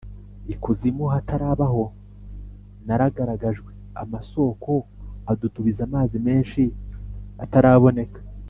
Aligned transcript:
ikuzimu 0.53 1.05
hatarabaho 1.13 1.83
naragaragajwe, 2.87 3.71
amasōko 4.03 4.71
adudubiza 5.31 5.81
amazi 5.87 6.17
menshi 6.27 6.61
ataraboneka 7.45 8.19